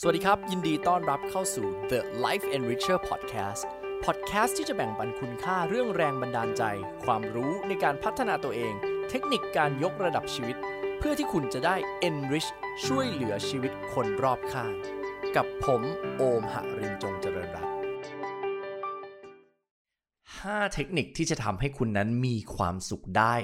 [0.00, 3.62] สวัสดีครับ ยินดีต้อนรับเข้าสู่ The Life Enricher Podcast
[4.04, 6.62] Podcast ที่จะแบ่งปันคุณค่าเรื่องแรงบันดาลใจ
[7.04, 8.74] ความรู้ในการพัฒนาตัวเอง
[9.10, 10.56] เทคนิคการยกระดับชีวิต
[10.98, 11.76] เพื่อที่คุณจะได้
[12.08, 12.48] enrich
[12.86, 14.72] ช่วยเหลือชีวิตคนรอบข้าง
[15.36, 15.82] กับผม
[16.16, 17.72] โอมหรินจงเจริญรัตน์
[20.62, 23.34] 5เทคนิคที่จะทำให้คุณนั้นมีความสุขได้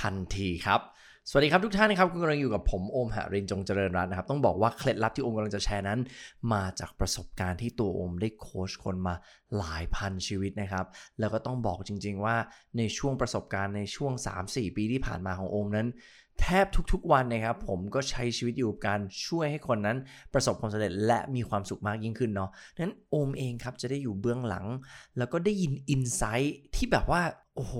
[0.00, 0.82] ทันทีครับ
[1.30, 6.00] สวัสดีครับทุกท่านนะครับคุณกำลังอยู่กับผมโอมหรินจงเจริญรัตน์นะครับต้องบอกว่าเคล็ดลับที่โอมกำลังจะแชร์นั้น
[6.52, 9.14] มาจากประสบการณ์ที่ตัวโอมได้โค้ชคนมา
[9.58, 10.86] หลายพันชีวิตนะครับ
[11.18, 12.36] แล้วก็ต้องบอกจริง ๆ ว่า
[12.78, 14.12] ในช่วงประสบการณ์ในช่วง
[14.44, 15.88] 3-4 ปีที่ผ่านมาของโอมนั้น
[16.40, 19.96] แทบทุกๆวันนะครับ ผมก็ใช้ชีวิตอยู่กับการช่วยให้คนนั้น
[20.34, 22.50] ประสบความสำเร็จและมีความสุขมากยิ่งขึ้นเนาะ
[22.82, 24.66] นั้นโอมเองครับจะได้อยู่เบื้องหลัง
[25.18, 27.22] แล้วก็ได้ยินอินไซต์ที่แบบว่า
[27.54, 27.74] โอ้โห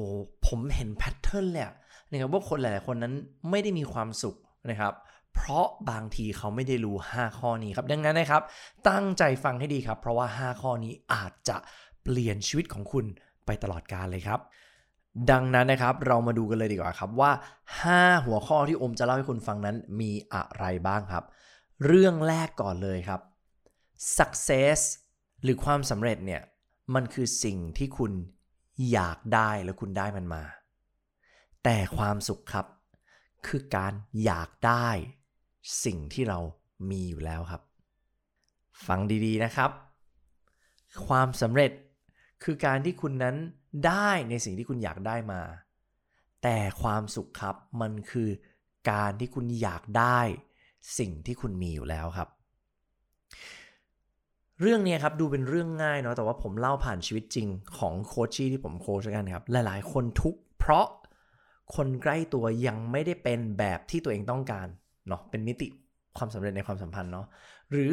[0.47, 1.77] ผมเห็นแพทเทิร์นเลยอะ
[2.11, 3.15] นะครับว่าคนหลาย ๆ คนนั้น
[3.51, 4.37] ไม่ได้มีความสุข
[4.71, 4.95] นะครับ
[5.35, 8.43] เพราะบางทีเขาไม่ได้รู้ 5 ข้อนี้ครับ ดังนั้นนะครับ
[8.89, 11.57] ตั้งใจฟังให้ดีครับ เพราะว่า 5 ข้อนี้อาจจะ
[12.03, 13.05] เปลี่ยนชีวิตของคุณ
[13.47, 14.41] ไปตลอดกาลเลยครับ
[15.31, 17.31] ดังนั้นนะครับเรามาดูกันเลยดีกว่าครับว่า
[17.83, 21.25] 5 หัวข้อที่อมจะเล่าให้คุณฟังนั้นมีอะไรบ้างครับ
[21.87, 23.21] เรื่องแรกก่อนเลยครับ
[24.19, 24.81] success
[25.43, 26.43] หรือความสำเร็จเนี่ย
[26.95, 28.13] มันคือสิ่งที่คุณ
[28.93, 30.43] อยากได้แล้วคุณได้มันมา
[31.71, 32.67] แต่ความสุขครับ
[33.47, 33.93] คือการ
[34.25, 34.89] อยากได้
[35.85, 36.39] สิ่งที่เรา
[36.91, 37.63] มีอยู่แล้วครับ
[38.87, 39.71] ฟังดีๆนะครับ
[41.07, 41.73] ความสำเร็จ
[42.43, 43.37] คือการที่คุณนั้น
[43.87, 45.43] ได้ในสิ่งที่คุณอยากได้มา
[46.43, 48.29] แต่ความสุขครับมันคือ
[48.91, 50.21] การที่คุณอยากได้
[50.99, 52.29] สิ่งที่คุณมีอยู่แล้วครับ
[54.61, 60.87] เรื่องนี้ครับดูเป็นเรื่องง่ายเนาะแต่ว่าผมเล่าผ่านชีวิตจริงของโคชชี่ที่ผมโค้ชกันครับ หลายๆ คนทุกเพราะ
[61.77, 64.69] คนใกล้ตัวยังไม่ได้เป็นแบบที่ตัวเองต้องการ
[65.09, 65.69] เนาะเป็นมิติ
[66.17, 67.27] ความสำเร็จในความสัมพันธ์เนาะ
[67.71, 67.93] หรือ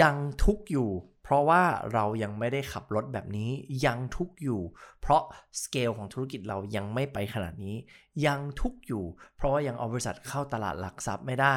[0.00, 0.90] ยังทุกอยู่
[1.22, 1.62] เพราะว่า
[1.92, 3.50] เรายังไม่ได้ขับรถแบบนี้
[3.84, 4.60] ยังทุกอยู่
[5.00, 5.22] เพราะ
[5.62, 7.76] สเกลของธุรกิจเรายังไม่ไปขนาดนี้
[8.26, 9.04] ยังทุกอยู่
[9.36, 11.56] เพราะว่ายังเอาบริษัทเข้าตลาดหลักทรัพย์ไม่ได้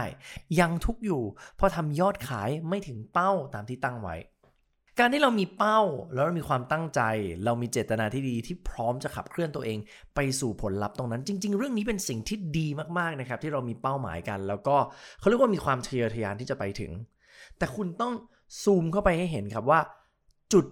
[0.60, 1.24] ยังทุกอยู่
[1.56, 4.16] เพราะทำยอดขายไม่ถึงเป้าตามที่ตั้งไว้
[5.00, 5.82] การที่เรามีเป้า
[6.14, 7.02] แล้วเรามีความตั้งใจ
[7.46, 9.78] เรามีเจตนาที่ดีที่พร้อมจะขับเคลื่อนตัวเอง
[10.16, 12.68] ไปสู่ผลลัพธ์ตรงนั้น จริง ๆ เรื่องนี้เป็นสิ่งที่ดี
[12.98, 14.76] มากๆนะครับ ที่เรามีเป้าหมายกัน แล้วก็
[15.20, 16.92] เขาเรียกว่ามีความทะเยอทะยานที่จะไปถึง
[17.58, 18.14] แต่คุณต้อง
[18.64, 19.80] ซูมเข้าไปให้เห็นครับว่า
[20.54, 20.66] จุด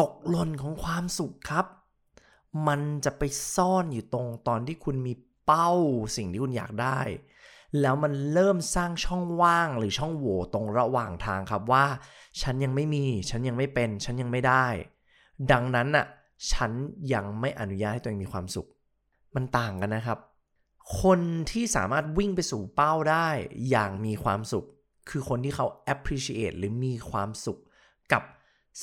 [0.00, 1.66] ตกหล่นของความสุขครับ
[2.68, 3.22] มันจะไป
[3.54, 5.14] ซ่อนอยู่ตรงตอนที่คุณมี
[5.46, 5.72] เป้า
[6.16, 6.98] สิ่งที่คุณอยากได้
[7.80, 11.84] แล้วมันเริ่มสร้างช่องว่างหรือช่องโหว่ตรงระหว่างทางครับว่า
[12.42, 14.66] ฉันยังไม่มี ฉันยังไม่เป็น ฉันยังไม่ได้
[15.52, 16.06] ดังนั้นน่ะ
[16.52, 16.70] ฉัน
[17.12, 18.68] ยังไม่อนุญาตให้ตัวเองมีความสุข
[19.34, 20.18] มันต่างกันนะครับ
[21.02, 21.20] คน
[21.50, 23.28] ที่สามารถวิ่งไปสู่เป้าได้
[23.70, 24.66] อย่างมีความสุข
[25.08, 27.58] คือคนที่เขา appreciate หรือมีความสุข
[28.12, 28.22] กับ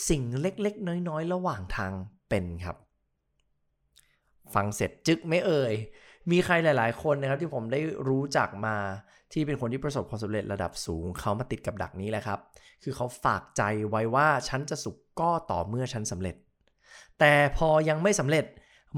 [0.10, 1.92] สิ่งเล็กๆ น้อยๆ ระหว่างทาง
[2.30, 2.78] เป็นครับ
[4.54, 5.74] ฟังเสร็จจึกไม่เอ่ย
[6.32, 8.76] มีใครหลาย ๆ คนนะครับที่ผมได้รู้จักมา
[9.34, 12.40] ที่เป็นคนที่ประสบความสำเร็จระดับสูงเขามาติดกับดักนี้แหละครับ
[12.84, 16.36] คือเขาฝากใจไว้ว่าฉันจะสุขก็ต่อเมื่อฉันสำเร็จ
[17.20, 18.46] แต่พอยังไม่สำเร็จ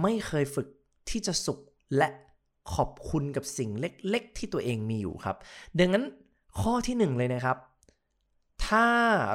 [0.02, 0.68] ไม่เคยฝึก
[1.10, 1.60] ที่จะสุข
[1.98, 2.10] และ
[2.74, 5.36] ขอบคุณกับสิ่งเล็ก ๆ ที่ตัวเองมีอยู่ครับ
[5.80, 6.04] ดังนั้น
[6.60, 7.58] ข้อที่หนึ่งเลยนะครับ
[8.68, 8.88] ถ้า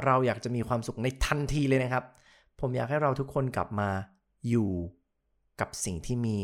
[0.05, 2.05] เราอยากจะมีความสุขในทันทีเลยนะครับ
[2.61, 3.91] ผมอยากให้เราทุกคนกลับมา
[4.49, 4.71] อยู่
[5.61, 6.39] กับสิ่งที่มี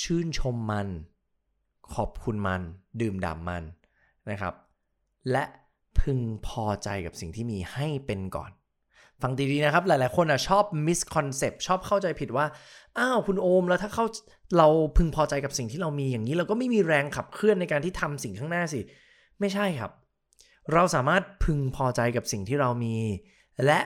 [0.00, 0.88] ชื่นชมมัน
[1.94, 2.62] ขอบคุณมัน
[3.00, 3.64] ดื่มด่ำมัน
[4.30, 4.54] นะครับ
[5.30, 5.44] และ
[6.00, 8.50] พึงพอใจกับสิ่งที่มีให้เป็นก่อน
[9.22, 12.46] ฟังดีๆนะครับ หลายๆคนอะชอบ misconcept ชอบเข้าใจผิดว่า
[12.98, 14.04] อ้าวคุณโอมแล้วถ้าเขา
[14.58, 18.80] เราพึงพอใจกับสิ่งที่เรามีอย่างนี้ เราก็ไม่มีแรงขับเคลื่อนในการที่ทำสิ่งข้างหน้าสิ
[19.40, 19.92] ไม่ใช่ครับ
[20.72, 22.96] เราสามารถพึงพอใจกับสิ่งที่เรามี
[23.64, 23.80] และ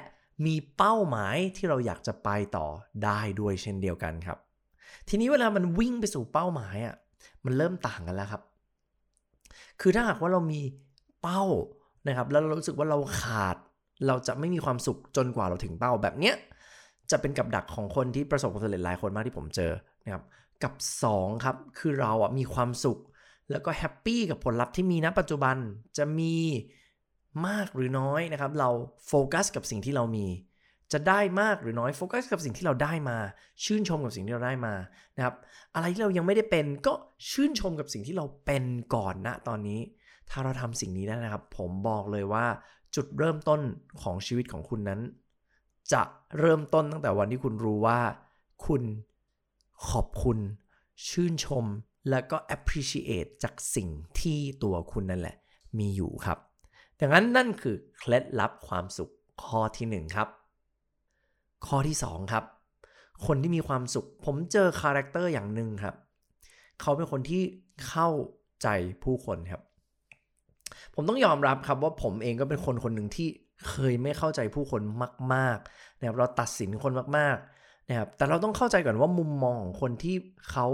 [0.47, 2.67] มีเป้าหมายที่เราอยากจะไปต่อ
[3.05, 4.38] ได้ด้วยเช่นเดียวกันครับ
[5.08, 6.94] ทีนี้เวลามันวิ่งไปสู่เป้าหมายอะ
[7.44, 8.42] มันเริ่มต่างกันแล้วครับ
[9.80, 10.60] คือถ้าหากว่าเรามี
[11.22, 11.42] เป้า
[12.08, 13.56] นะครับ แล้วเรารู้สึกว่าเราขาด
[14.06, 16.34] เราจะไม่มีความสุขจนกว่าเราถึงเป้าแบบเนี้ย
[17.11, 19.72] จะเป็นกับดักของคนที่ประสบความสำเร็จหลายคนมากที่ผมเจอ
[20.05, 20.22] นะครับ
[20.62, 20.75] กับ
[21.11, 22.99] 2 ครับ คือเราอะมีความสุข
[23.50, 25.56] แล้วก็แฮปปี้กับผลลัพธ์ที่มีณปัจจุบัน
[25.99, 26.34] จะมี
[27.46, 28.70] มากหรือน้อยนะครับ เรา
[29.06, 30.26] โฟกัสกับสิ่งที่เรามี
[30.93, 33.19] จะได้มากหรือน้อยโฟกัสกับสิ่งที่เราได้มา
[33.65, 34.75] ชื่นชมกับสิ่งที่เราได้มา
[35.17, 35.35] นะครับ
[35.75, 36.93] อะไรที่เรายังไม่ได้เป็นก็
[37.31, 39.81] ชื่นชมกับสิ่งที่เราเป็นก่อนณตอนนี้
[40.31, 42.47] ถ้าเราทำสิ่งนี้ได้นะครับ ผมบอกเลยว่า
[42.94, 43.61] จุดเริ่มต้น
[44.03, 45.00] ของชีวิตของคุณนั้น
[45.93, 46.03] จะ
[46.38, 48.00] เริ่มต้นตั้งแต่วันที่คุณรู้ว่า
[48.67, 48.83] คุณ
[49.91, 50.38] ขอบคุณ
[51.09, 51.65] ชื่นชม
[52.11, 53.88] แล้วก็ appreciate จากสิ่ง
[54.21, 55.37] ที่ตัวคุณนั่นแหละ
[55.79, 56.38] มีอยู่ครับ
[57.00, 59.12] ดังนั้นนั่นคือเคล็ดลับความสุข
[59.44, 60.29] ข้อที่ 1 ครับ
[61.67, 62.44] ข้อที่ 2 ครับ
[63.26, 65.94] คนที่มีความสุข ผมเจอ character อย่างหนึ่งครับ
[66.81, 67.43] เขาเป็นคนที่
[67.88, 68.08] เข้า
[68.62, 68.69] ใจ
[69.03, 69.62] ผู้คนครับ
[70.94, 73.29] ผมต้องยอมรับครับว่าผมเองก็เป็นคนคนหนึ่งที่
[73.69, 74.81] เคยไม่เข้าใจผู้คน
[75.35, 80.17] มากๆนะครับเราตัดสินคนมากๆนะครับแต่เราต้องเข้าใจก่อนว่ามุมมองของคนที่
[80.50, 80.67] เขา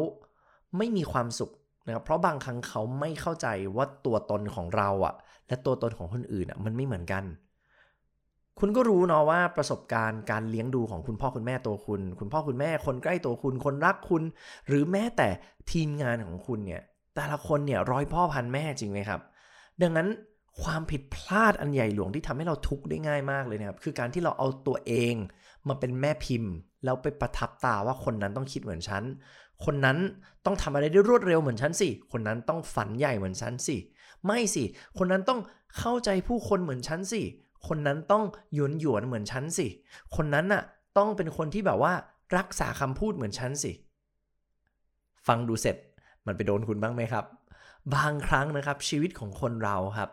[0.76, 1.50] ไม่มีความสุข
[1.86, 5.14] นะครับเพราะบางครั้งเขาไม่เข้าใจว่าตัวตนของเราอะ
[5.48, 7.24] และตัวตนของคนอื่นอะมันไม่เหมือนกัน
[8.58, 14.22] คุณก็รู้เนาะว่าประสบการณ์การเลี้ยงดูของคุณพ่อคุณแม่ตัวคุณ คุณพ่อคุณแม่คนใกล้ตัวคุณ คนรักคุณ
[14.68, 15.28] หรือแม้แต่
[15.70, 16.82] ทีมงานของคุณเนี่ย
[17.16, 19.20] แต่ละคนเนี่ยร้อยพ่อพันแม่จริงไหมครับ
[19.82, 20.08] ดังนั้น
[20.62, 25.14] ความผิดพลาดอันใหญ่หลวงที่ทำให้เราทุกข์ได้ง่ายมากเลยนะครับ คือการที่เราเอาตัวเอง
[25.68, 26.52] มาเป็นแม่พิมพ์
[26.84, 29.02] แล้วไปประทับตาว่าคนนั้นต้องคิดเหมือนฉัน
[29.64, 29.98] คนนั้น
[30.44, 33.76] ต้องทำอะไรได้รวดเร็วเหมือนฉันสิ คนนั้นต้องฝันใหญ่เหมือนฉันสิ
[34.26, 34.64] ไม่สิ
[34.98, 35.40] คนนั้นต้อง
[35.78, 37.22] เข้าใจผู้คนเหมือนฉันสิ
[37.68, 38.24] คนนั้นต้อง
[38.54, 39.66] หยวนหยวนเหมือนฉันสิ
[40.16, 40.62] คนนั้นน่ะ
[40.98, 41.92] ต้องเป็นคนที่แบบว่า
[42.36, 43.72] รักษาคำพูดเหมือนฉันสิ
[45.26, 45.76] ฟังดูเสร็จ
[46.26, 47.24] มันไปโดนคุณบ้างไหมครับ
[47.94, 50.10] บางครั้งนะครับชีวิตของคนเราครับ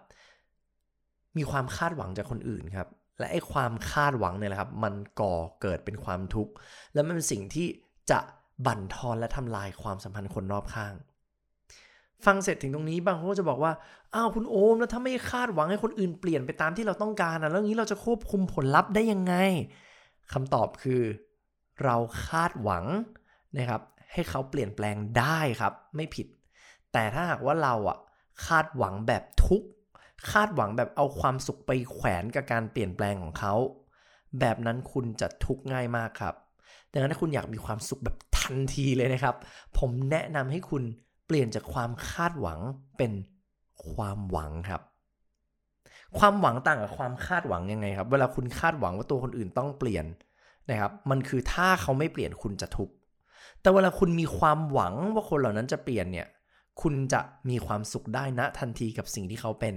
[1.37, 2.87] มีความคาดหวังจากคนอื่นครับ
[3.19, 6.51] และไอ้ความคาดหวังเนี่ยแหละครับ มันก่อเกิดเป็นความทุกข์
[6.93, 7.67] และมันเป็นสิ่งที่
[8.11, 8.19] จะ
[8.65, 10.93] บั่นทอนและทำลายความสัมพันธ์คนรอบข้าง
[12.25, 13.71] ฟังเสร็จถึงตรงนี้บางคนก็จะบอกว่า
[14.15, 19.35] อ้าวคุณโอมแล้วถ้าไม่คาดหวังให้คนอื่นเปลี่ยนไปตามที่เราต้องการนะแล้วนี้เราจะควบคุมผลลัพธ์ได้ยังไง
[20.33, 21.01] คำตอบคือ
[21.83, 21.95] เรา
[22.27, 22.85] คาดหวัง
[23.57, 23.81] นะครับ
[24.13, 26.27] ให้เขาเปลี่ยนแปลงได้ครับ ไม่ผิด
[26.93, 27.97] แต่ถ้าหากว่าเราอะ
[28.45, 29.63] คาดหวังแบบทุก
[30.31, 33.53] คาดหวังแบบเอาความสุขไปแขวนกับการเปลี่ยนแปลงของเขา
[34.39, 36.35] แบบนั้นคุณจะทุกข์ง่ายมากครับ
[36.91, 39.35] ดังนั้นถ้าคุณอยากมีความสุขแบบทันทีเลยนะครับ
[39.77, 40.83] ผมแนะนำให้คุณ
[41.29, 42.59] เปลี่ยนจากความคาดหวัง
[42.97, 43.11] เป็น
[43.91, 44.81] ความหวังครับ
[46.17, 50.05] ความหวังต่างกับความคาดหวังยังไงครับ เวลาคุณคาดหวังว่าตัวคนอื่นต้องเปลี่ยน
[50.69, 52.93] นะครับ มันคือถ้าเขาไม่เปลี่ยนคุณจะทุกข์
[53.61, 56.27] แต่เวลาคุณมีความหวังว่าคนเหล่านั้นจะเปลี่ยนเนี่ย
[56.81, 59.75] คุณจะมีความสุขได้ณทันทีกับสิ่งที่เขาเป็น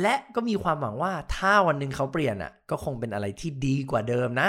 [0.00, 4.48] และก็มีความหวังว่าถ้าวันหนึ่งเขาเปลี่ยนอะ ก็คงเป็นอะไรที่ดีกว่าเดิมนะ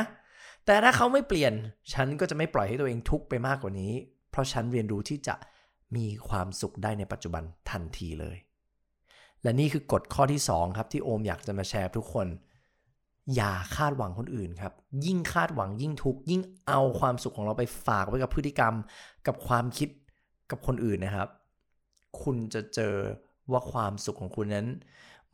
[0.66, 1.54] แต่ถ้าเขาไม่เปลี่ยน
[1.94, 3.94] ฉันก็จะไม่ปล่อยให้ตัวเองทุกข์ไปมากกว่านี้
[4.32, 5.36] เพราะฉันเรียนรู้ที่จะ
[5.96, 8.38] มีความสุขได้ในปัจจุบันทันทีเลย
[9.44, 12.28] และนี่คือกฎข้อที่ 2 ครับที่โอมอยากจะมาแชร์ทุกคน
[13.36, 14.74] อย่าคาดหวังคนอื่นครับ
[15.06, 18.74] ยิ่งคาดหวังยิ่งทุกข์ยิ่งเอาความสุขของเราไปฝากไว้กับพฤติกรรม
[19.28, 19.90] กับความคิด
[20.52, 21.30] กับคนอื่นนะครับ
[22.22, 22.96] คุณจะเจอ
[23.52, 24.68] ว่าความสุขของคุณนั้น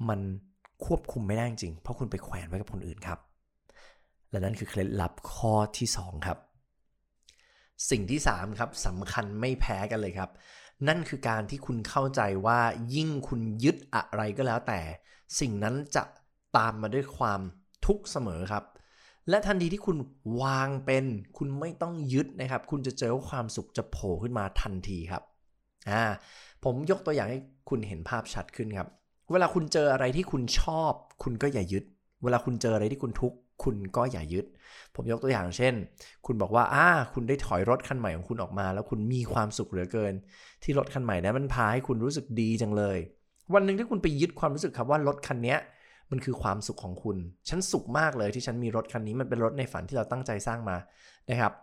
[0.09, 0.19] มัน
[0.85, 3.19] ควบคุมไม่ได้จริง เพราะคุณไปแขวนไว้กับคนอื่นครับ
[4.29, 6.37] และนั่นคือเคล็ดลับข้อที่ 2 ครับ
[7.89, 10.29] สิ่งที่ 3 ครับสำคัญไม่แพ้กันเลยครับ
[10.87, 12.59] นั่นคือการที่คุณเข้าใจว่า
[12.95, 14.79] ยิ่งคุณยึดอะไรก็แล้วแต่
[15.39, 16.03] สิ่งนั้นจะ
[16.57, 17.41] ตามมาด้วยความ
[17.85, 18.63] ทุกข์เสมอครับ
[19.29, 19.97] และทันทีที่คุณ
[20.41, 21.05] วางเป็น
[21.37, 25.23] คุณไม่ต้องยึดนะครับ คุณจะเจอว่าความสุขจะโผล่ขึ้นมาทันทีครับ
[25.89, 26.03] อ่า
[26.63, 27.39] ผมยกตัวอย่างให้
[27.69, 28.87] คุณเห็นภาพชัดขึ้นครับ
[29.31, 30.93] เวลาคุณเจออะไรที่คุณชอบ
[31.23, 31.83] คุณก็อย่ายึด
[32.23, 34.45] เวลาคุณเจออะไรที่คุณทุกข์ คุณก็อย่ายึด
[34.95, 35.73] ผมยกตัวอย่างเช่น
[36.25, 40.13] คุณบอกว่าอ่าคุณได้ถอยรถคันใหม่ของคุณออกมา แล้วคุณมีความสุขเหลือเกิน
[40.63, 42.97] ที่รถคันใหม่นั้นมันพาให้คุณรู้สึกดีจังเลย
[43.53, 45.55] วันหนึ่งที่คุณไปยึดความรู้สึกครับว่ารถคันนี้
[46.11, 47.17] มันคือความสุขของคุณ
[47.49, 50.77] ฉันสุขมากเลยที่ฉันมีรถคันนี้มันเป็นรถในฝันที่เราตั้งใจสร้างมา
[51.29, 51.53] นะครับ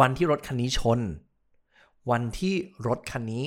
[0.00, 1.00] วันที่รถคันนี้ชน
[2.10, 2.54] วันที่
[2.86, 3.44] รถคันนี้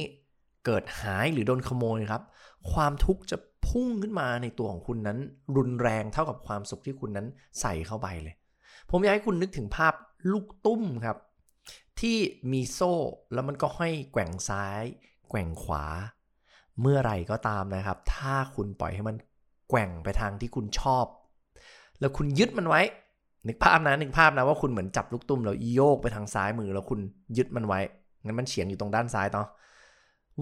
[0.66, 2.24] เกิดหายหรือโดนขโมยครับ
[2.72, 3.38] ความทุกข์จะ
[3.68, 5.18] พุ่งขึ้นมาในตัวของคุณนั้น
[5.56, 7.28] รุนแรงเท่ากับความสุขที่คุณนั้น
[7.62, 8.36] ใส่เข้าไปเลย
[8.90, 9.94] ผมอยากให้คุณนึกถึงภาพ
[10.32, 11.18] ลูกตุ้มครับ
[12.00, 12.18] ที่
[12.52, 12.94] มีโซ่
[13.34, 14.84] แล้วมันก็ห้อยแกว่งซ้าย
[15.30, 15.86] แกว่งขวา
[16.82, 19.16] เมื่อไรก็ตามนะครับ ถ้าคุณปล่อยให้มัน
[19.70, 21.06] แกว่งไปทางที่คุณชอบ
[22.00, 22.82] แล้วคุณยึดมันไว้
[23.48, 27.00] นึกภาพนะนึกภาพนะว่าคุณเหมือนจับลูกตุ้มแล้วโยกไปทางซ้ายมือแล้วคุณ
[27.38, 27.80] ยึดมันไว้
[28.24, 29.48] งั้นมันเฉียงอยู่ตรงด้านซ้ายเนาะ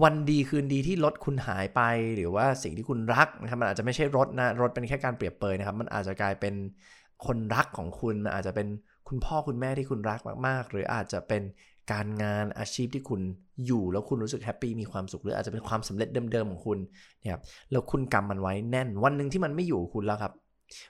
[0.02, 1.80] วันดีคืนดีที่รถคุณหายไป
[2.16, 6.54] หรือว่าสิ่งที่คุณรักนะครับมันอาจจะไม่ใช่รถนะรถเป็นแค่การเปรียบเปยนะครับ มันอาจจะกลายเป็น
[7.26, 8.68] คนรักของคุณมันอาจจะเป็น
[9.08, 11.42] คุณพ่อคุณแม่ที่คุณรักมากๆ หรืออาจจะเป็น
[11.92, 13.20] การงานอาชีพที่คุณ
[13.66, 16.78] อยู่แล้วคุณรู้สึกแฮปปี้มีความสุขหรืออาจจะเป็นความสำเร็จเดิมๆของคุณ
[17.22, 20.32] นี่ยครับแล้วคุณกำมันไว้แน่นวันหนึ่งที่มันไม่อยู่คุณแล้วครับ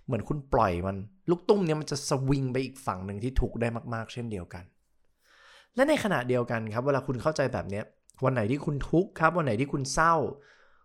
[0.07, 0.97] เหมือนคุณปล่อยมัน
[1.31, 4.65] ลูกตุ้มเนี่ยมันจะสวิงไปอีกฝั่งหนึ่งที่ถูกได้มากๆ เช่นเดียวกัน
[5.75, 7.85] และในขณะเดียวกันครับ เวลาคุณเข้าใจแบบเนี้ย
[8.25, 10.15] วันไหนที่คุณทุกข์ครับ วันไหนที่คุณเศร้า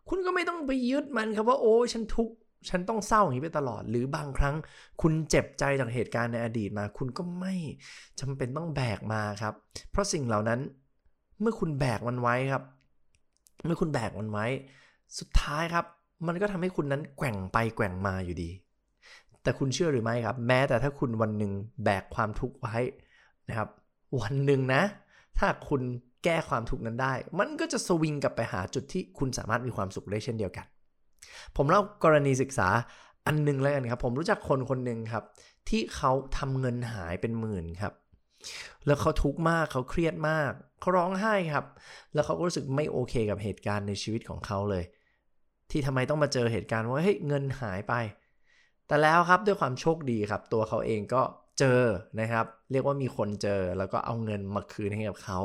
[0.09, 2.33] คุณก็ไม่ต้องไปยึดมันครับว่าโอ้ฉันทุกข์
[2.69, 4.55] ฉันต้องเศร้าอย่างนี้ไปตลอด หรือบางครั้ง
[5.01, 7.53] คุณเจ็บใจจากเหตุการณ์ในอดีตมา คุณก็ไม่
[8.19, 9.53] จำเป็นต้องแบกมาครับ
[9.91, 10.59] เพราะสิ่งเหล่านั้น
[11.41, 12.63] เมื่อคุณแบกมันไว้ครับ
[13.65, 14.45] เมื่อคุณแบกมันไว้
[15.19, 15.85] สุดท้ายครับ
[16.27, 18.49] มันก็ทำให้คุณนั้นแกว่งไปแกว่งมาอยู่ดี
[19.43, 21.51] แต่คุณเชื่อหรือไม่ครับ แม้แต่ถ้าคุณวันหนึ่ง
[21.83, 22.77] แบกความทุกข์ไว้
[23.49, 23.69] นะครับ
[24.21, 24.81] วันหนึ่งนะ
[25.39, 25.81] ถ้าคุณ
[26.23, 30.65] แก้ความทุกข์นั้นได้ มันก็จะสวิงกลับไปหาจุดที่คุณสามารถมีความสุขได้เช่นเดียวกัน
[31.57, 32.69] ผมเล่ากรณีศึกษา
[33.27, 35.23] อันหนึงแล้วกันครับ ผมรู้จักคนคนหนึ่งครับ
[35.69, 37.93] ที่เขาทำเงินหายเป็นหมื่นครับ
[38.85, 41.65] แล้วเขาทุกข์มากเขาเครียดมากเขาร้องไห้ครับ
[42.13, 44.83] แล้วเขาก็รู้สึกไม่โอเคกับเหตุการณ์ในชีวิตของเขาเลย
[45.71, 47.93] ที่ทำไมต้องมาเจอเหตุการณ์ว่าเฮ้ยเงินหายไป
[48.87, 51.21] แต่แล้วครับด้วยความโชคดีครับ ตัวเขาเองก็
[51.59, 51.81] เจอ
[52.19, 55.39] นะครับ เรียกว่ามีคนเจอแล้วก็เอาเงินมาคืนให้กับเขา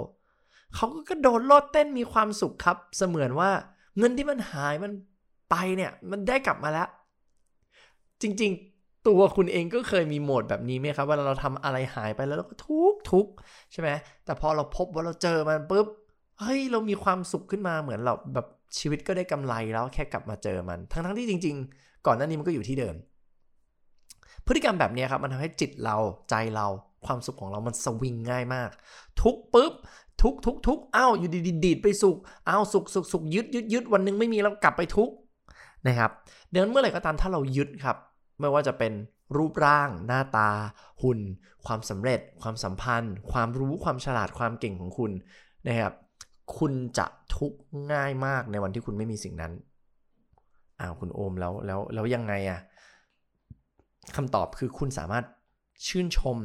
[0.74, 3.50] เขาก็กระโดดโลดเต้นมีความสุขครับ เสมือนว่า
[3.98, 4.92] เงินที่มันหายมัน
[5.50, 6.88] ไปเนี่ยมันได้กลับมาแล้ว
[8.22, 13.26] จริงๆตัวคุณเองก็เคยมีโหมดแบบนี้ไหมครับเวลาเราทำอะไรหายไปแล้วเราก็ทุกทุก
[13.72, 13.90] ใช่ไหม
[14.24, 15.86] แต่พอเราพบว่าเราเจอมันปุ๊บ
[16.40, 18.46] เฮ้ยเรามีความสุขขึ้นมาเหมือนเราแบบ
[18.78, 22.94] ชีวิตก็ได้กำไรแล้วแค่กลับมาเจอมัน ทั้งๆที่จริง ๆ ก่อนหน้านี้มันก็อยู่ที่เดิม
[24.46, 25.96] พฤติกรรมแบบนี้ครับมันทำให้จิตเรา
[26.30, 26.66] ใจเรา
[27.06, 28.70] ความสุขของเรามันสวิงง่ายมาก
[29.22, 29.72] ทุกปุ๊บ
[30.22, 32.16] ทุกทุกทุกอ้าวอยู่ดีๆดีดไปสุข
[32.48, 35.10] อ้าวสุขสุขสุขยึดยึดยึดวันหนึงไม่มีแล้วกลับไปทุก
[35.86, 36.10] นะครับ
[36.52, 37.96] ดังนั้นเมื่อไหร่ก็ตามถ้าเรายึดครับ
[38.40, 38.92] ไม่ว่าจะเป็น
[39.36, 40.50] รูปร่าง หน้าตา
[41.02, 41.20] หุ่น
[41.66, 45.12] ความสำเร็จ ความสัมพันธ์ ความรู้ความฉลาดความเก่งของคุณ
[45.68, 45.92] นะครับ
[46.58, 47.06] คุณจะ
[47.36, 47.58] ทุกข์
[47.92, 49.52] ง่ายมากในวันที่คุณไม่มีสิ่งนั้น
[50.80, 52.60] อ้าวคุณโอมแล้วแล้วแล้วยังไงอะ
[54.16, 55.24] คำตอบคือคุณสามารถ
[55.86, 56.36] ชื่นชม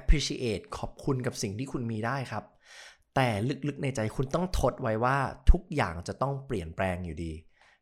[0.00, 2.44] appreciate ขอบคุณกับสิ่งที่คุณมีได้ครับ
[3.14, 3.28] แต่
[3.68, 5.16] ลึกๆในใจคุณต้องทดไว้ว่า
[5.50, 7.32] ทุกอย่างจะต้องเปลี่ยนแปลงอยู่ดี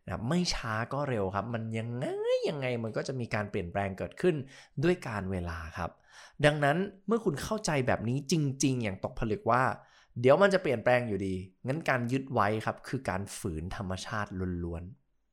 [0.07, 2.07] นะไม่ช้าก็เร็วครับ มันยังไง
[2.49, 4.37] ยังไงมันก็จะมีการเปลี่ยนแปลงเกิดขึ้น
[4.85, 5.90] ด้วยการเวลาครับ
[6.45, 6.76] ดังนั้น
[7.07, 9.62] เมื่อคุณเข้าใจแบบนี้จริง ๆ อย่างตกผลึกว่า
[10.21, 11.35] เดี๋ยวมันจะเปลี่ยนแปลงอยู่ดี
[11.66, 14.31] งั้นการยึดไว้ครับ คือการฝืนธรรมชาติ
[14.64, 14.83] ล้วน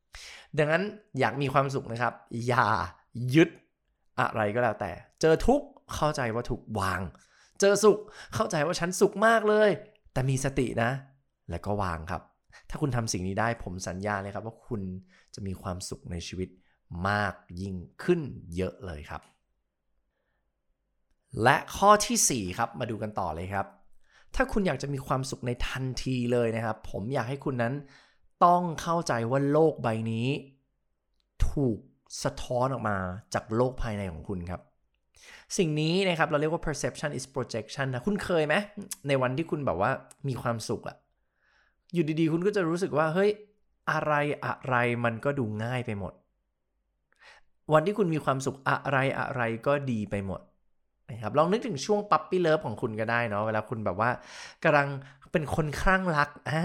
[0.06, 0.84] ๆดังนั้น
[1.20, 2.14] อยากมีความสุขนะครับ
[2.48, 2.68] อย่า
[3.36, 3.50] ยึด
[4.20, 7.02] อะไรก็แล้วแต่ เจอทุกข์ เข้าใจว่าถูกวาง
[7.60, 8.00] เจอสุข
[8.36, 9.70] เข้าใจว่าฉันสุขมากเลย
[10.14, 10.92] แต่มีสตินะ
[11.50, 12.22] แล้วก็วางครับ
[12.70, 14.82] ถ้าคุณทำสิ่งนี้ได้ผมสัญญาเลยครับ ว่าคุณ
[15.36, 16.50] จะมีความสุขในชีวิต
[17.10, 18.22] มากยิ่งขึ้น
[18.56, 19.22] เยอะเลยครับ
[21.44, 23.66] และข้อทีสี่4 ครับมาดูกันต่อเลยครับ
[24.36, 27.74] ถ้าคุณอยากจะมีความสุขในทันทีเลยนะครับ ผมอยากให้คุณนั้น
[28.46, 30.28] ต้องเข้าใจว่าโลกใบนี้
[31.50, 31.78] ถูก
[32.24, 32.98] สะท้อนออกมา
[33.34, 34.62] จากโลกภายในของคุณครับ
[35.58, 38.56] สิ่งนี้นะครับเราเรียกว่า perception is projection นะคุณเคยไหม
[39.08, 39.92] ในวันที่คุณแบบว่า
[40.28, 40.98] มีความสุขอะ
[41.94, 43.32] อยู่ดีๆ คุณก็จะรู้สึกว่าเฮ้ย
[43.92, 44.14] อะไร
[44.46, 46.14] อะไรมันก็ดูง่ายไปหมด
[47.74, 50.42] วันที่คุณมีความสุขอะไรอะไรก็ดีไปหมด
[51.12, 54.10] นะครับลองนึกถึงช่วงปั๊ปปี้เลิฟของคุณก็ได้เนาะเวลาคุณแบบว่า
[54.64, 54.88] กำลัง
[55.32, 56.62] เป็นคนคลั่งรักอ่า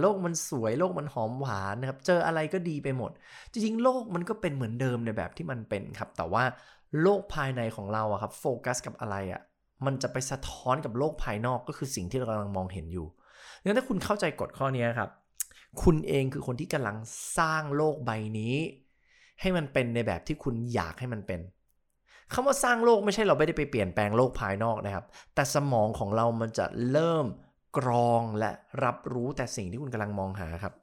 [0.00, 3.10] โลกมันสวยโลกมันหอมหวานนะครับ เจออะไรก็ดีไปหมด
[3.52, 6.44] จริงๆ โลกมันก็เป็นเหมือนเดิมในแบบที่มันเป็นครับ แต่ว่า
[7.02, 9.40] โลกภายในของเราอะครับโฟกัสกับอะไรอะ
[9.86, 13.06] มันจะไปสะท้อนกับโลกภายนอกก็คือสิ่งที่เรากำลังมองเห็นอยู่
[13.64, 15.10] งั้นถ้าคุณเข้าใจกฎข้อนี้ครับ
[15.82, 16.96] คุณเองคือคนที่กำลัง
[17.38, 18.56] สร้างโลกใบนี้
[19.40, 21.40] ให้มันเป็นในแบบที่คุณอยากให้มันเป็น
[22.32, 25.04] คำว่าสร้างโลกไม่ใช่เราไม่ได้ไปเปลี่ยนแปลงโลกภายนอกนะครับ
[25.34, 27.26] แต่สมองของเรามันจะเริ่ม
[27.78, 28.50] กรองและ
[28.84, 30.74] รับรู้แต่สิ่งที่คุณกำลังมองหาครับ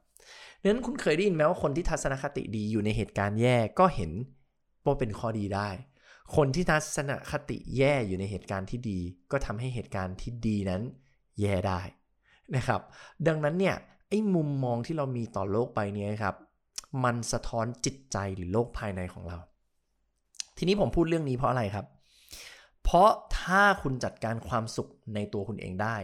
[0.60, 4.12] ดังนั้นคุณเคยได้ยินไหมว่าคนที่ทัศนคติดีอยู่ในเหตุการณ์แย่ก็เห็น
[4.84, 5.68] ว่าเป็นข้อดีได้
[6.36, 8.98] คนที่ทัศนคติแย่อยู่ในเหตุการณ์ที่ดี
[9.32, 10.82] ก็ทำให้เหตุการณ์ที่ดีนั้น
[11.40, 11.80] แย่ได้
[12.56, 12.80] นะครับ
[13.26, 13.76] ดังนั้นเนี่ย
[14.08, 16.34] ไอ้มุมมองที่เรามีต่อโลกใบนี้ครับ
[17.04, 19.38] มันสะท้อนจิตใจหรือโลกภายในของเรา
[20.56, 21.86] ทีนี้ผมพูดเรื่องนี้เพราะอะไรครับ
[22.84, 25.96] เพราะถ้าคุณจัดการความสุขในตัวคุณเองได้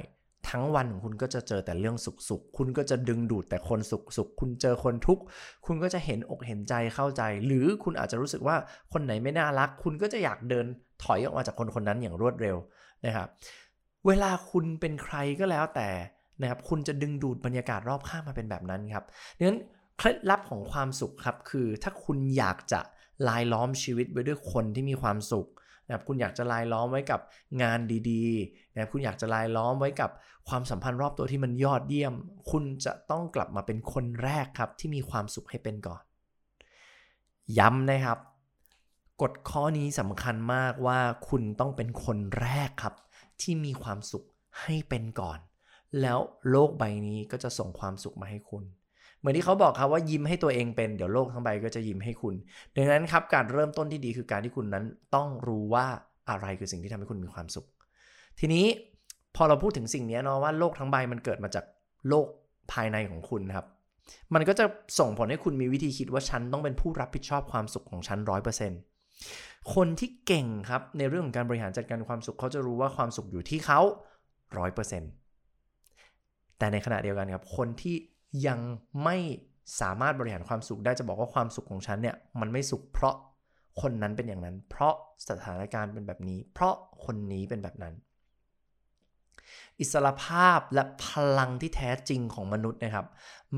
[0.51, 5.23] ทั้งวันของคุณก็จะเจอแต่เรื่องสุขสุขคุณก็จะดึงดูดแต่คนสุขสุขคุณเจอคนทุกข์
[5.67, 8.57] คุณก็จะเห็นอกเห็นใจเข้าใจ หรือคุณอาจจะรู้สึกว่า
[8.93, 10.67] คนไหนไม่น่ารัก คุณก็จะอยากเดิน
[11.05, 12.57] ถอยออกมาจากคนคนนั้นอย่างรวดเร็ว
[13.07, 13.29] นะครับ
[14.07, 15.89] เวลาคุณเป็นใครก็แล้วแต่
[16.41, 19.05] นะครับคุณจะดึงดูดบรรยากาศรอบข้างมาเป็นแบบนั้นครับ
[19.37, 19.59] ดังนั้น
[19.99, 22.81] เคล็ดลับของความสุขครับคือถ้าคุณอยากจะ
[23.29, 25.47] ลายล้อมชีวิตไว้ด้วยคนที่มีความสุข
[25.87, 27.21] นะครับคุณอยากจะลายล้อมไว้กับ
[27.63, 27.79] งาน
[28.11, 30.11] ดีๆ นะครับคุณอยากจะลายล้อมไว้กับ
[30.49, 32.15] ความสัมพันธ์รอบตัวที่มันยอดเยี่ยม
[32.51, 36.03] คุณจะต้องกลับมาเป็นคนแรกครับที่มีความสุขให้เป็นก่อน
[37.59, 38.19] ย้ำนะครับ
[39.23, 42.95] กฎข้อนี้สำคัญมากว่าคุณต้องเป็นคนแรกครับ
[43.41, 44.25] ที่มีความสุข
[44.63, 45.39] ให้เป็นก่อน
[46.01, 46.19] แล้ว
[46.51, 48.65] โลกใบนี้ก็จะส่งความสุขมาให้คุณ
[49.19, 52.35] เหมือนที่เขาบอกครับว่ายิ้มให้ตัวเองเป็นเดี๋ยวโลกทั้งใบก็จะยิ้มให้คุณ
[52.77, 55.87] ดังนั้นครับการเริ่มต้นที่ดีคือการที่คุณนั้นต้องรู้ว่า
[56.31, 57.67] อะไรคือสิ่งที่ทำให้คุณมีความสุข
[58.41, 58.65] ทีนี้
[59.37, 61.65] พอเราพูดถึงสิ่งนี้เนาะว่าโลกทั้งใบมันเกิดมาจาก
[62.09, 62.27] โลก
[62.73, 63.67] ภายในของคุณครับ
[64.35, 64.65] มันก็จะ
[64.99, 68.81] ส่งผลให้คุณมีวิธีคิดว่าฉันต้องเป็นผู้รับผิดชอบความสุขของฉันร้อยเปอร์เซ็นต์
[69.75, 73.81] คนที่เก่งครับในเรื่องของการบริหารจัดการความสุขเขาจะรู้ว่าความสุขอยู่ที่เขา
[74.59, 75.11] ร้อยเปอร์เซ็นต์
[76.59, 77.97] แต่ในขณะเดียวกันครับ คนที่
[78.47, 78.61] ยัง
[79.05, 79.17] ไม่
[79.81, 83.15] สามารถบริหารความสุขได้จะบอกว่าความสุขของฉันเนี่ยมันไม่สุขเพราะ
[83.81, 84.95] คนนั้นเป็นอย่างนั้น เพราะ
[85.29, 86.75] สถานการณ์เป็นแบบนี้ เพราะ
[87.05, 87.95] คนนี้เป็นแบบนั้น
[89.81, 91.07] อิสรภาพและพ
[91.39, 93.07] ลังที่แท้จริงของมนุษย์นะครับ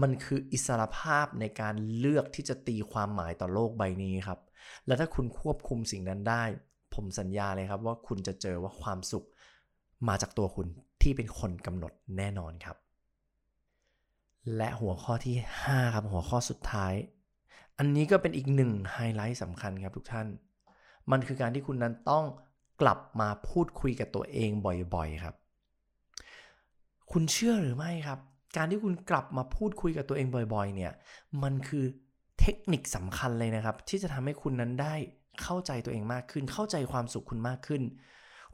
[0.00, 4.40] มันคืออิสรภาพในการเลือกที่จะตีความหมายต่อโลกใบนี้ครับ
[4.86, 6.44] และถ้าคุณควบคุมสิ่งนั้นได้
[6.94, 9.26] ผมสัญญาเลยครับว่าคุณจะเจอว่าความสุข
[10.08, 10.66] มาจากตัวคุณ
[11.02, 12.76] ที่เป็นคนกำหนดแน่นอนครับ
[14.56, 16.94] และหัวข้อที่ 5 ครับหัวข้อสุดท้าย
[17.78, 20.26] อันนี้ก็เป็นอีกหนึ่งไฮไลท์สำคัญครับทุกท่าน
[21.10, 22.24] มันคือการที่คุณนั้นต้อง
[22.80, 24.50] กลับมาพูดคุยกับตัวเอง
[24.94, 25.34] บ่อยๆครับ
[27.12, 28.18] คุณเชื่อหรือไม่ครับ
[28.56, 30.92] การที่คุณกลับมาพูดคุยกับตัวเองบ่อยๆ เนี่ย
[31.42, 31.84] มันคือ
[32.40, 34.94] เทคนิคสำคัญเลยนะครับ ที่จะทำให้คุณนั้นได้
[35.42, 37.82] เข้าใจตัวเองมากขึ้น เข้าใจความสุขคุณมากขึ้น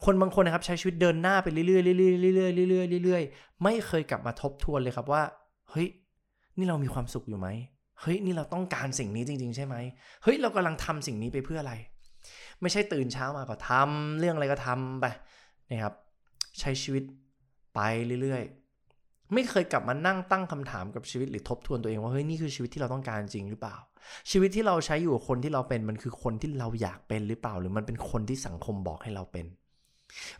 [0.05, 5.23] คนบางคนนะครับใช้ชีวิตเดินหน้าไปเรื่อยๆเรื่อยๆเรื่อยๆเรื่อยๆเรื่อยๆไม่เคยกลับมาทบทวนเลยครับว่า
[5.71, 5.89] เฮ้ย
[6.59, 7.49] นี่เรามีความสุขอยู่ไหม
[8.01, 9.77] เฮ้ยนี่เราต้องการสิ่งนี้จริง ๆ ใช่ไหม
[10.23, 11.75] เฮ้ยเรากำลังทำสิ่งนี้ไปเพื่ออะไร
[12.61, 15.07] ไม่ใช่ตื่นเช้ามาก็ทำเรื่องอะไรก็ทำไป
[15.71, 15.95] นะครับ
[16.61, 17.03] ใช้ชีวิต
[17.75, 17.81] ไป
[18.23, 23.77] เรื่อยๆ ไม่เคยกลับมานั่งตั้งคำถามกับชีวิตหรือทบทวนตัวเองว่าเฮ้ยนี่คือชีวิตที่เราต้องการจริงหรือเปล่า
[24.31, 29.47] ชีวิตที่เราใช้อยู่คนที่เราเป็นมันคือคนที่เราอยากเป็นหรือเปล่า หรือมันเป็นคนที่สังคมบอกให้เราเป็น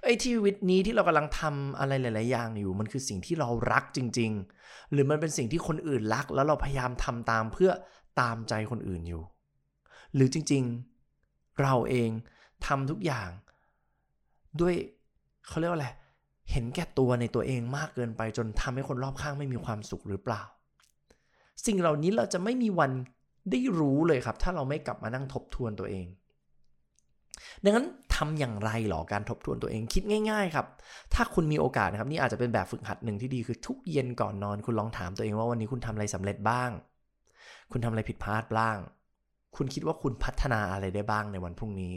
[0.03, 4.31] ไอ้ชีวิตนี้ที่เรากำลังทำอะไรหลาย ๆ อย่างอยู่ มันคือสิ่งที่เรารักจริง
[4.63, 7.71] ๆ หรือมันเป็นสิ่งที่คนอื่นรัก แล้วเราพยายามทำตามเพื่อ
[8.21, 9.23] ตามใจคนอื่นอยู่
[10.15, 10.63] หรือจริง
[11.13, 12.11] ๆ เราเอง
[12.67, 13.31] ทำทุกอย่าง
[14.61, 14.75] ด้วย
[15.47, 15.89] เขาเรียกว่าอะไร
[16.53, 20.43] เห็นแก่ตัวในตัวเองมากเกินไปจนทำให้คนรอบข้างไม่มีความสุขหรือเปล่า
[21.67, 22.93] สิ่งเหล่านี้เราจะไม่มีวัน
[23.51, 26.07] ได้รู้เลยครับ ถ้าเราไม่กลับมานั่งทบทวนตัวเอง
[27.65, 30.67] ดังนั้นทำอย่างไรหรอการทบทวนตัวเองคิดง่าย ๆ ครับ
[31.15, 36.71] ถ้าคุณมีโอกาสนะครับนี่อาจจะเป็นแบบฝึกหัดหนึ่งที่ดีคือทุกเย็นก่อนนอน คุณลองถามตัวเองว่าวันนี้คุณทำอะไรสำเร็จบ้าง
[37.73, 38.77] คุณทำอะไรผิดพลาดบ้าง
[39.57, 41.93] คุณคิดว่าคุณพัฒนาอะไรได้บ้างในวันพรุ่งนี้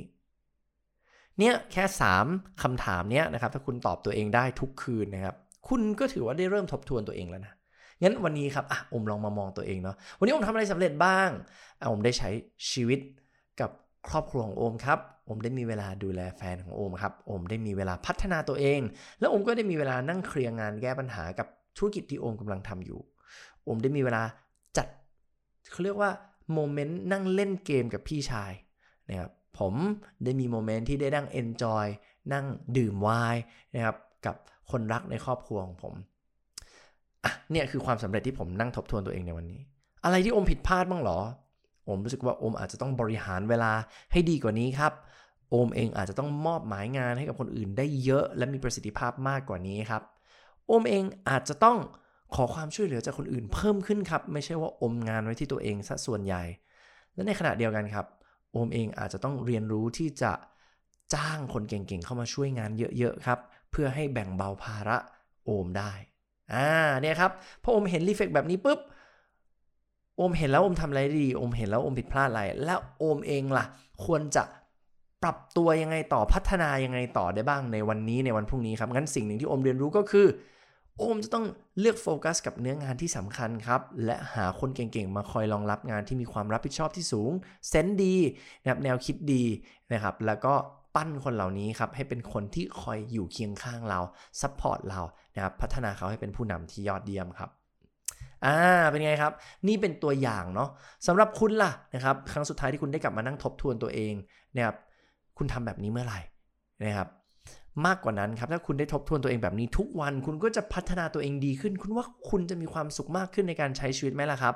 [1.39, 1.83] เนี่ยแค่
[2.23, 5.35] 3คำถามเนี้ยนะครับถ้าคุณตอบตัวเองได้ทุกคืนนะครับ
[5.67, 7.53] คุณก็ถือว่าได้เริ่มทบทวนตัวเองแล้วนะ
[8.01, 11.29] งั้นวันนี้ครับอะอมลองมามองตัวเองเนาะวันนี้อมทำอะไรสำเร็จบ้าง
[11.81, 12.29] อะอมได้ใช้
[12.71, 12.99] ชีวิต
[13.61, 13.71] กับ
[14.09, 18.79] ครอบครัวของโอมครับโอมได้มีเวลาดูแลแฟนของโอมครับโอมได้มีเวลาพัฒนาตัวเอง
[19.19, 22.99] แล้วโอมก็ได้มีเวลานั่งเคลียร์งานแก้ปัญหากับธุรกิจที่โอมกำลังทำอยู่
[23.63, 24.23] โอมได้มีเวลา
[24.77, 24.87] จัด
[25.71, 26.11] เขาเรียกว่า
[26.53, 28.51] moment นั่งเล่นเกมกับพี่ชาย
[29.09, 29.73] นะครับ ผม
[30.23, 31.85] ได้มี moment ที่ได้นั่ง enjoy
[32.33, 32.45] นั่ง
[32.77, 33.41] ดื่มไวน์
[33.73, 34.35] นะครับกับ
[34.71, 35.93] คนรักในครอบครัวของผม
[37.23, 39.61] อะเนี่ยคือความสำเร็จที่ผมนั่งทบทวนตัวเองในวันนี้
[40.03, 41.19] อะไรที่อมผิดพลาดบ้างหรอ
[41.87, 43.71] อมรู้สึกว่าอมอาจจะต้องบริหารเวลา
[44.11, 44.93] ให้ดีกว่านี้ครับ
[45.49, 50.03] โอมเองอาจจะต้องมอบหมายงานให้กับคนอื่นได้เยอะ และมีประสิทธิภาพมากกว่านี้ครับ
[50.67, 51.77] โอมเองอาจจะต้อง
[52.35, 56.43] ขอความช่วยเหลือจากคนอื่นเพิ่มขึ้นครับ ไม่ใช่ว่าอมงานไว้ที่ตัวเองซะส่วนใหญ่
[57.13, 58.05] และในขณะเดียวกันครับ
[58.55, 60.31] โอมเองอาจจะต้องเรียนรู้ที่จะ
[61.13, 63.39] จ้างคนเก่งๆ เข้ามาช่วยงานเยอะๆครับ
[63.71, 64.97] เพื่อให้แบ่งเบาภาระ
[65.45, 65.91] โอมได้
[66.53, 66.69] อ่า
[67.01, 67.31] เนี่ยครับ
[67.63, 68.79] พอโอมเห็นรีเฟกแบบนี้ปุ๊บ
[70.17, 73.65] โอมเห็นแล้วโอมทำอะไรดีโอมเห็นแล้วโอมผิดพลาดอะไร แล้วโอมเองล่ะ
[74.05, 74.43] ควรจะ
[75.23, 80.27] ปรับตัวยังไงต่อพัฒนายังไงต่อได้บ้างในวันนี้ในวันพรุ่งนี้ครับงั้นสิ่งหนึ่งที่โอมเรียนรู้ก็คือ
[80.97, 81.45] โอมจะต้อง
[81.79, 87.31] เลือกโฟกัสกับเนื้องานที่สำคัญครับ และหาคนเก่งๆ มาคอยรองรับงานที่มีความรับผิดชอบที่สูง
[87.69, 88.15] เซนดี
[88.62, 89.43] นะครับแนวคิดดี
[89.93, 90.53] นะครับ แล้วก็
[90.95, 93.99] ปั้นคนเหล่านี้ครับ ให้เป็นคนที่คอยอยู่เคียงข้างเรา
[94.41, 95.01] support เรา
[95.36, 97.49] นะครับพัฒนาเขาให้เป็นผู้นำที่ยอดเยี่ยมครับ
[98.45, 98.58] อ่า
[98.89, 99.34] เป็นไงครับ
[99.67, 100.69] นี่เป็นตัวอย่างเนาะ
[101.08, 104.13] สำหรับคุณล่ะนะครับครั้งสุดท้ายที่คุณได้กลับมานั่งทบทวนตัวเอง
[104.55, 104.75] นะครับ
[105.38, 106.19] คุณทำแบบนี้เมื่อไหร่
[106.84, 107.08] นะครับ
[107.85, 114.55] มากกว่านั้นครับ ถ้าคุณได้ทบทวนตัวเองแบบนี้ทุกวัน คุณก็จะพัฒนาตัวเองดีขึ้น คุณว่าคุณจะมีความสุขมากขึ้นในการใช้ชีวิตไหมล่ะครับ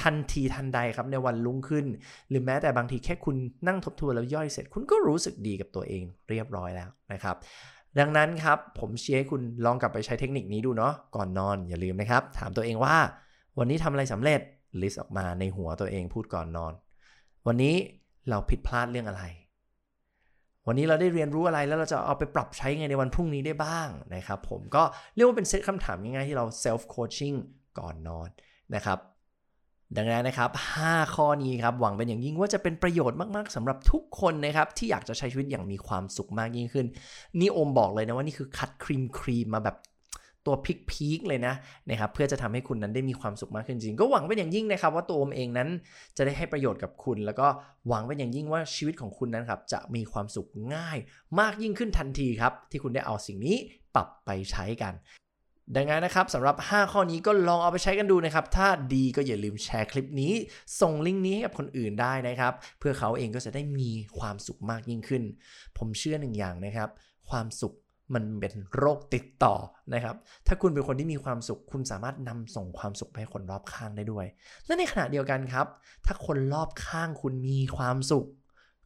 [0.00, 1.86] ทันทีทันใดครับในวันรุ่งขึ้น
[2.28, 3.36] หรือแม้แต่บางทีแค่คุณ
[3.66, 7.36] นั่งทบทวนแล้วย่อยเสร็จ คุณก็รู้สึกดีกับตัวเองเรียบร้อยแล้วนะครับ
[7.98, 12.96] ดังนั้นครับผมเชียร์ให้คุณลองกลับไปใช้เทคนิคนี้ดูเนาะก่อนนอนอย่าลืมนะครับ ถามตัวเองว่า
[13.58, 14.40] วันนี้ทำอะไรสำเร็จ
[14.82, 16.72] list ออกมาในหัวตัวเองพูดก่อนนอน
[17.46, 17.74] วันนี้
[18.30, 19.22] เราผิดพลาดเรื่องอะไร
[20.68, 24.82] วันนี้เราได้เรียนรู้อะไรแล้วเราจะเอาไปปรับใช้ไงในวันพรุ่งนี้ได้บ้างนะครับผมก็
[25.14, 27.34] เรียกว่าเป็นเซตคำถามง่ายๆที่เรา self coaching
[27.78, 28.28] ก่อนนอน
[28.74, 28.98] นะครับ
[29.96, 30.50] ดังนั้นนะครับ
[30.82, 36.86] 5 ข้อนี้ครับ หวังเป็นอย่างยิ่งว่าจะเป็นประโยชน์มาก ๆสำหรับทุกคนนะครับ ที่อยากจะใช้ชีวิตอย่างมีความสุขมากยิ่งขึ้น
[37.38, 39.76] นี่โอมบอกเลยนะว่านี่คือคัดครีมครีมมาแบบ
[40.48, 40.56] ตัว
[40.90, 41.54] พีคๆเลยนะ
[41.90, 45.68] นะครับเพื่อจะทำให้คุณนั้นได้มีความสุขมากขึ้นจริง ก็หวังเป็นอย่างยิ่งนะครับว่าตัวโอมเองนั้น
[46.16, 47.46] จะได้ให้ประโยชน์กับคุณ แล้วก็
[47.88, 50.98] หวังเป็นอย่างยิ่งว่าชีวิตของคุณนั้นครับจะมีความสุขง่าย
[51.40, 53.56] มากยิ่งขึ้นทันทีครับที่คุณได้เอาสิ่งนี้
[53.94, 54.94] ปรับไปใช้กัน
[55.76, 60.32] ดังนั้นนะครับสำหรับ 5 ข้อนี้ก็ลองเอาไปใช้กันดูนะครับ ถ้าดีก็อย่าลืมแชร์คลิปนี้
[60.80, 65.22] ส่งลิงก์นี้ให้กับคนอื่นได้นะครับ เพื่อเขาเองก็จะได้มีความสุขมากยิ่งขึ้น
[65.78, 66.88] ผมเชื่อหนึ่งอย่างนะครับ
[67.28, 67.74] ความสุข
[68.14, 69.54] มันเป็นโรคติดต่อ
[69.94, 70.16] นะครับ
[70.46, 74.26] ถ้าคุณเป็นคนที่มีความสุข คุณสามารถนำส่งความสุขไปให้คนรอบข้างได้ด้วย
[74.66, 75.66] และในขณะเดียวกันครับ
[76.06, 78.26] ถ้าคนรอบข้างคุณมีความสุข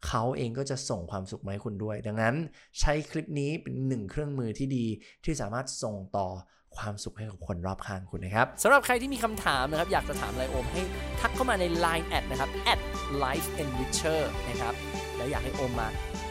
[0.06, 2.34] เขาเองก็จะส่งความสุขมาให้คุณด้วย ดังนั้น
[2.80, 4.86] ใช้คลิปนี้เป็นหนึ่งเครื่องมือที่ดี
[5.24, 6.28] ที่สามารถส่งต่อ
[6.76, 10.82] ความสุขให้กับคนรอบข้างคุณนะครับสำหรับใครที่มีคำถามนะครับ อยากจะถามไรโอมให้
[11.20, 12.80] ทักเข้ามาใน Line แอดนะครับ at
[13.24, 14.74] life enricher นะครับ
[15.16, 15.88] แล้วอยากให้โอมมา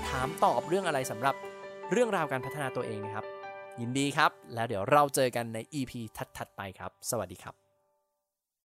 [0.09, 1.35] ถามตอบเรื่องอะไรสำหรับ
[1.91, 3.25] เรื่องราวการพัฒนาตัวเองนะครับ
[3.81, 5.91] ยินดีครับ แล้วเดี๋ยวเราเจอกันใน EP
[6.37, 7.70] ถัดๆไปครับ สวัสดีครับ